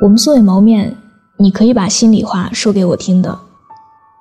[0.00, 0.96] 我们素未谋面，
[1.38, 3.36] 你可以把心里话说给我听的。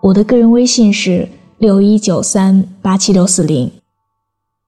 [0.01, 3.71] 我的个人微信是六一九三八七六四零，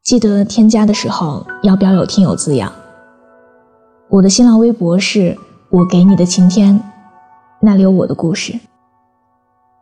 [0.03, 2.71] 记得添加的时候要标有听友字样。
[4.07, 5.35] 我的新浪微博是
[5.71, 6.79] 我给你的晴天，
[7.59, 8.53] 那里有我的故事。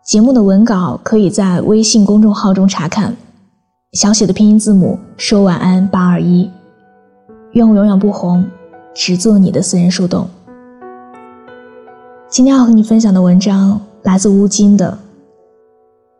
[0.06, 3.14] 节目的文稿可以在微信公众号中查看，
[3.92, 6.50] 小写的拼音字母说晚安八二一。
[7.52, 8.46] 愿我永远不红，
[8.96, 10.30] 只做你的私人树洞。
[12.30, 14.98] 今天要和你分享的文章来自乌金的。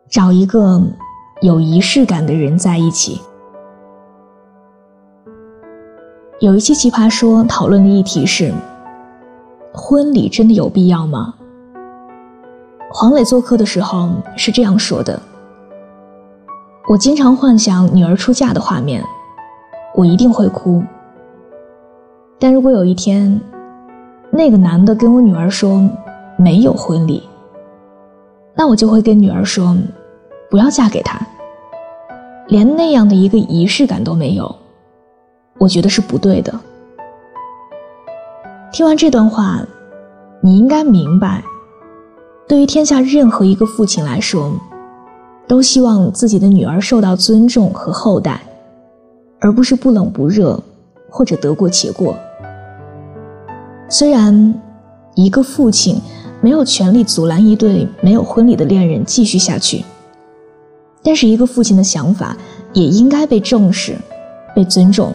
[0.08, 0.80] 找一个
[1.42, 3.20] 有仪式感的人在一起。
[6.40, 8.54] 有一期奇葩说讨论的议题是：
[9.74, 11.34] 婚礼真的有必要吗？
[12.90, 15.20] 黄磊做客的时候是这样说的
[16.88, 19.04] ：“我经常幻想女儿出嫁的画面，
[19.94, 20.82] 我一定会哭。”
[22.40, 23.38] 但如果有一天，
[24.38, 25.82] 那个男的跟我女儿说
[26.36, 27.28] 没有婚礼，
[28.54, 29.76] 那我就会跟女儿说，
[30.48, 31.20] 不要嫁给他，
[32.46, 34.54] 连那样的一个仪式感都没有，
[35.58, 36.54] 我觉得是不对的。
[38.70, 39.60] 听完这段话，
[40.40, 41.42] 你应该明白，
[42.46, 44.52] 对于天下任何一个父亲来说，
[45.48, 48.40] 都希望自己的女儿受到尊重和厚待，
[49.40, 50.56] 而不是不冷不热
[51.10, 52.16] 或者得过且过。
[53.90, 54.54] 虽然
[55.14, 55.98] 一个父亲
[56.42, 59.82] 没有权利阻拦一对没有婚礼的恋人继续下去，
[61.02, 62.36] 但是一个父亲的想法
[62.74, 63.96] 也应该被重视、
[64.54, 65.14] 被尊重。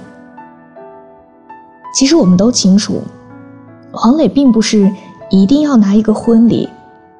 [1.94, 3.00] 其实我们都清楚，
[3.92, 4.92] 黄磊并不是
[5.30, 6.68] 一定要拿一个婚礼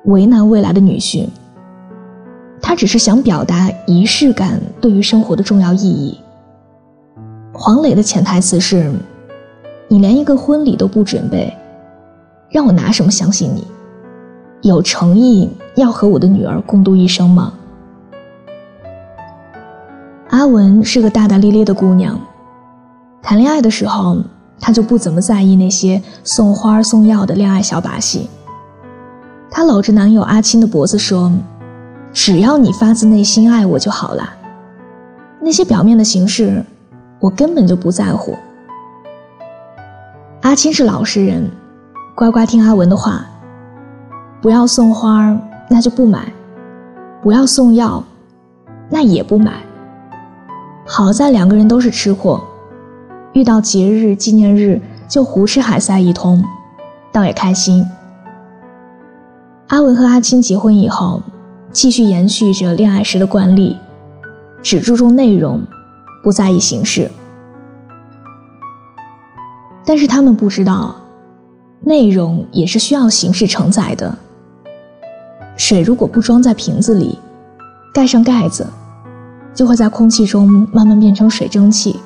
[0.06, 1.28] 为难未来的女婿，
[2.60, 6.18] 他只是想表达仪式感对于生活的重要意义。
[7.54, 8.92] 黄磊的潜台词是。
[9.88, 11.56] 你连一个婚礼都不准备，
[12.50, 13.68] 让我拿什么相信你？
[14.62, 17.54] 有诚意要和我的女儿共度一生吗？
[20.30, 22.20] 阿文是个大大咧咧的姑娘，
[23.22, 24.18] 谈恋爱的时候，
[24.60, 28.30] 她就不怎么在意那些送花送药的恋爱小把戏。
[29.52, 31.32] 她搂着男友阿青的脖子说
[32.12, 34.28] ：“只要你发自内心爱我就好了，
[35.40, 36.64] 那些表面的形式，
[37.20, 38.36] 我根本就不在乎。”
[40.54, 41.50] 阿青是老实人，
[42.14, 43.26] 乖乖听阿文的话，
[44.40, 45.36] 不要送花
[45.68, 46.20] 那就不买；
[47.24, 48.04] 不要送药，
[48.88, 49.64] 那也不买。
[50.86, 52.40] 好在两个人都是吃货，
[53.34, 56.46] 遇到节日纪念日就胡吃海塞一通，
[57.12, 57.84] 倒也开心。
[59.70, 61.24] 阿文和阿青结婚以后，
[61.72, 63.76] 继续延续着恋爱时的惯例，
[64.62, 65.64] 只注重内容，
[66.24, 67.10] 不在意形式。
[69.86, 70.96] 但是他们不知道，
[71.82, 74.18] 内容也是需要形式承载的。
[75.56, 77.20] 水如果不装在瓶子里，
[77.94, 78.66] 盖上盖子，
[79.54, 82.00] 就会在空气中慢慢变成水蒸气。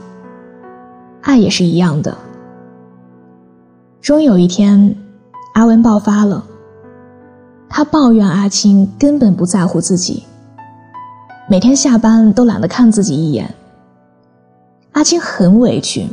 [1.21, 2.17] 爱也是一样的。
[4.01, 4.95] 终于有一天，
[5.53, 6.43] 阿文爆发了，
[7.69, 10.23] 他抱怨阿青根本不在乎自己，
[11.49, 13.53] 每天下班都懒得看自己一眼。
[14.93, 16.07] 阿青很委屈。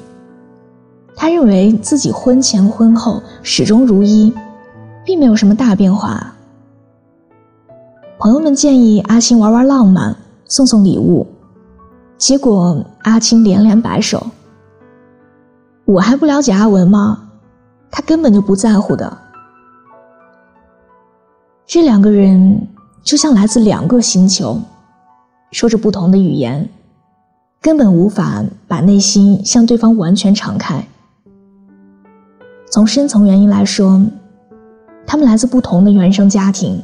[1.17, 4.33] 他认为自己婚前婚后始终如一，
[5.05, 6.35] 并没有什么大变化。
[8.19, 10.17] 朋友们建议阿青玩玩浪漫，
[10.47, 11.27] 送送礼物，
[12.17, 14.27] 结果阿青连连摆手
[15.85, 17.29] ：“我还不了解阿文吗？
[17.91, 19.19] 他根本就不在乎的。”
[21.67, 22.69] 这两个人
[23.03, 24.61] 就像来自两个星球，
[25.53, 26.69] 说着不同的语言，
[27.61, 30.87] 根本无法把内心向对方完全敞开。
[32.75, 34.03] 从深层原因来说，
[35.07, 36.83] 他们来自不同的原生家庭，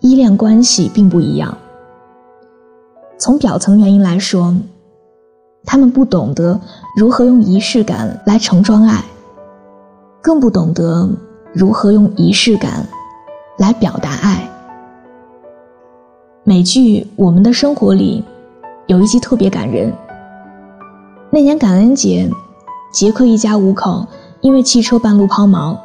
[0.00, 1.56] 依恋关系并不一样。
[3.16, 4.54] 从表层原因来说，
[5.64, 6.60] 他们不懂得
[6.98, 9.02] 如何用仪式感来盛装爱，
[10.20, 11.08] 更不懂得
[11.54, 12.86] 如何用仪式感
[13.56, 14.46] 来表达爱。
[16.44, 18.22] 美剧《我们的生活》里
[18.86, 19.90] 有一集特别感人。
[21.30, 22.30] 那年感恩节，
[22.92, 24.06] 杰克一家五口。
[24.40, 25.76] 因为汽车半路抛锚，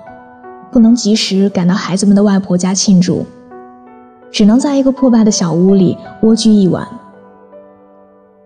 [0.71, 3.25] 不能及时赶到孩子们的外婆家庆祝，
[4.31, 6.87] 只能在一个破败的小屋里蜗居一晚。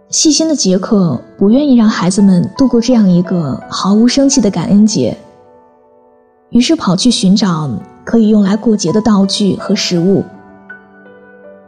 [0.10, 5.18] 细心的杰克不愿意让孩子们度过这样一个毫无生气的感恩节，
[6.52, 7.70] 于是跑去寻找
[8.04, 10.24] 可以用来过节的道具和食物。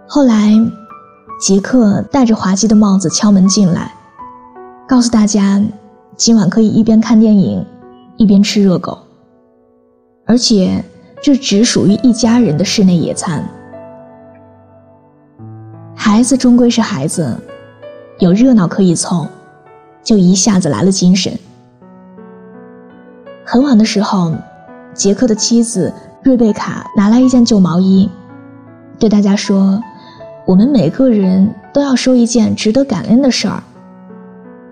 [0.08, 0.54] 后来，
[1.42, 3.92] 杰克戴着滑稽的帽子敲门进来，
[4.88, 5.62] 告诉大家，
[6.16, 7.66] 今晚可以一边看电影。
[8.18, 8.98] 一边吃热狗，
[10.26, 10.84] 而且
[11.22, 13.48] 这只属于一家人的室内野餐。
[15.96, 17.36] 孩子终归是孩子，
[18.20, 19.28] 有热闹可以凑，
[20.04, 21.32] 就一下子来了精神。
[23.46, 24.34] 很晚的时候，
[24.94, 25.94] 杰克的妻子
[26.24, 28.10] 瑞贝卡拿来一件旧毛衣，
[28.98, 29.82] 对大家说
[30.46, 33.62] ：“我们每个人都要说一件值得感恩的事儿。”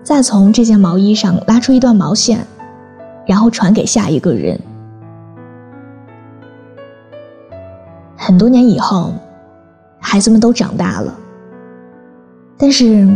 [0.02, 2.46] 再从这件毛衣上拉出一段毛线，
[3.26, 4.58] 然后传给下一个人。
[8.16, 9.12] 很多年以后，
[10.00, 11.14] 孩子们都长大了，
[12.56, 13.06] 但是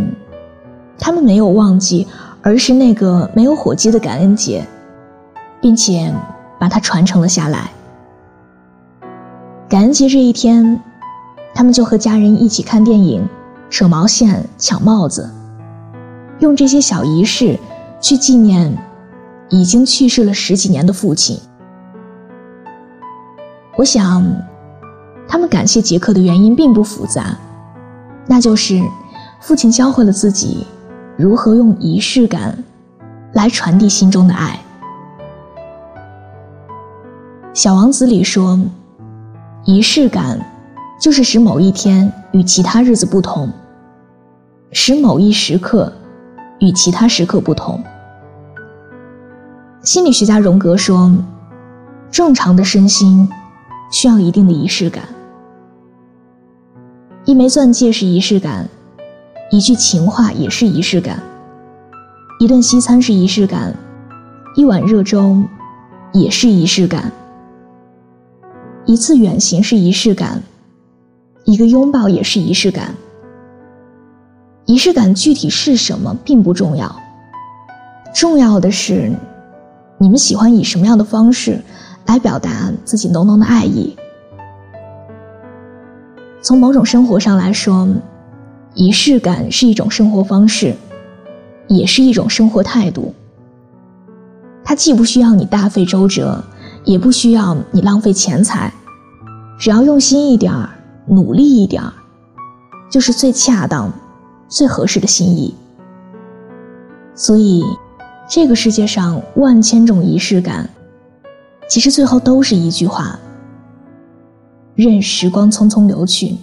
[0.99, 2.07] 他们没有忘记
[2.43, 4.65] 儿时那个没有火鸡的感恩节，
[5.59, 6.13] 并且
[6.59, 7.71] 把它传承了下来。
[9.67, 10.81] 感恩节这一天，
[11.53, 13.27] 他们就和家人一起看电影、
[13.69, 15.29] 扯毛线、抢帽子，
[16.39, 17.57] 用这些小仪式
[17.99, 18.77] 去纪念
[19.51, 21.39] 已经去世了十几年的父亲。
[23.77, 24.25] 我想。
[25.27, 27.37] 他们感谢杰克的原因并不复杂，
[28.27, 28.83] 那就是
[29.39, 30.67] 父亲教会了自己
[31.15, 32.61] 如何用仪式感
[33.31, 34.59] 来传递心中的爱。
[37.53, 38.59] 《小王子》里说，
[39.63, 40.37] 仪式感
[40.99, 43.49] 就是使某一天与其他日子不同，
[44.73, 45.93] 使某一时刻
[46.59, 47.81] 与其他时刻不同。
[49.83, 51.11] 心理学家荣格说，
[52.11, 53.27] 正常的身心
[53.91, 55.03] 需要一定的仪式感。
[57.25, 58.69] 一枚钻戒是仪式感，
[59.49, 61.19] 一句情话也是仪式感，
[62.39, 63.75] 一顿西餐是仪式感，
[64.55, 65.43] 一碗热粥
[66.13, 67.11] 也是仪式感，
[68.85, 70.43] 一次远行是仪式感，
[71.45, 72.93] 一个拥抱也是仪式感。
[74.67, 76.95] 仪式感具体是什么并不重要，
[78.13, 79.11] 重要的是
[80.01, 81.61] 你们喜欢以什么样的方式
[82.07, 83.95] 来表达自己浓浓的爱意。
[86.41, 87.87] 从某种生活上来说，
[88.73, 90.75] 仪式感是一种生活方式，
[91.67, 93.13] 也是一种生活态度。
[94.63, 96.43] 它既不需要你大费周折，
[96.83, 98.73] 也不需要你浪费钱财，
[99.59, 100.67] 只要用心一点儿，
[101.05, 101.93] 努力一点儿，
[102.89, 103.93] 就是最恰当、
[104.49, 105.53] 最合适的心意。
[107.13, 107.63] 所以，
[108.33, 110.69] 这个世界上万千种仪式感，
[111.67, 113.19] 其实最后都是一句话。
[114.73, 116.37] 任时光匆匆流去，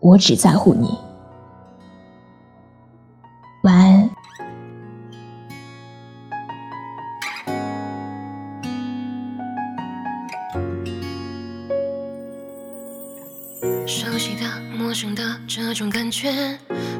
[0.00, 0.98] 我只在乎你。
[3.62, 3.89] 晚安。
[14.00, 16.32] 熟悉的、陌生的这种感觉，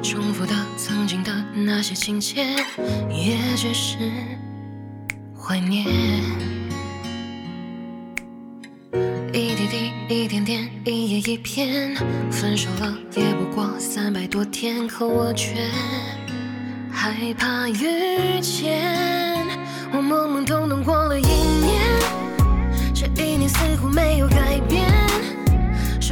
[0.02, 2.44] 重复的曾经的那些情节，
[3.08, 3.97] 也只是
[5.35, 5.87] 怀念。
[9.32, 11.97] 一滴滴，一点点，一页一篇，
[12.31, 15.55] 分手了也不过三百多天，可我却
[16.93, 19.49] 害怕遇见。
[19.91, 21.81] 我懵懵懂懂过了一年，
[22.94, 24.85] 这一年似乎没有改变。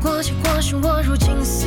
[0.00, 1.66] 过去过是我如今速